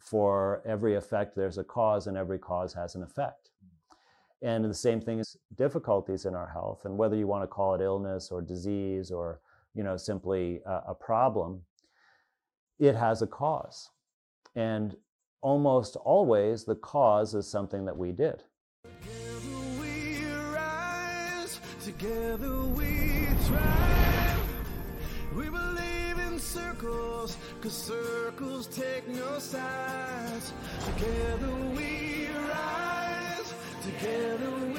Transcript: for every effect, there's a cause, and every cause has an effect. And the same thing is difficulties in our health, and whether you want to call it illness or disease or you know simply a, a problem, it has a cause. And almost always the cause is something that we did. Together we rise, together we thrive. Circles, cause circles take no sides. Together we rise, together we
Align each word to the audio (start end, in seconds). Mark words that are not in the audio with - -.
for 0.00 0.62
every 0.66 0.94
effect, 0.94 1.36
there's 1.36 1.58
a 1.58 1.64
cause, 1.64 2.06
and 2.06 2.16
every 2.16 2.38
cause 2.38 2.72
has 2.74 2.94
an 2.94 3.02
effect. 3.02 3.50
And 4.42 4.64
the 4.64 4.74
same 4.74 5.00
thing 5.00 5.20
is 5.20 5.36
difficulties 5.56 6.24
in 6.24 6.34
our 6.34 6.48
health, 6.48 6.84
and 6.84 6.98
whether 6.98 7.16
you 7.16 7.26
want 7.26 7.44
to 7.44 7.46
call 7.46 7.74
it 7.74 7.80
illness 7.80 8.30
or 8.30 8.42
disease 8.42 9.10
or 9.10 9.40
you 9.74 9.84
know 9.84 9.96
simply 9.96 10.60
a, 10.66 10.82
a 10.88 10.94
problem, 10.94 11.62
it 12.78 12.96
has 12.96 13.22
a 13.22 13.26
cause. 13.26 13.90
And 14.56 14.96
almost 15.40 15.96
always 15.96 16.64
the 16.64 16.74
cause 16.74 17.34
is 17.34 17.48
something 17.48 17.84
that 17.84 17.96
we 17.96 18.12
did. 18.12 18.42
Together 18.84 19.80
we 19.80 20.24
rise, 20.52 21.60
together 21.84 22.60
we 22.62 23.26
thrive. 23.46 23.91
Circles, 26.52 27.38
cause 27.62 27.72
circles 27.72 28.66
take 28.66 29.08
no 29.08 29.38
sides. 29.38 30.52
Together 30.84 31.54
we 31.74 32.28
rise, 32.46 33.54
together 33.82 34.50
we 34.66 34.71